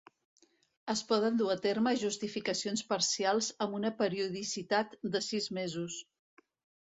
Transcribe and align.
Es 0.93 1.01
poden 1.09 1.35
dur 1.41 1.49
a 1.55 1.57
terme 1.65 1.91
justificacions 2.03 2.81
parcials 2.93 3.51
amb 3.65 3.77
una 3.81 3.91
periodicitat 3.99 4.95
de 5.17 5.21
sis 5.27 5.49
mesos. 5.59 5.99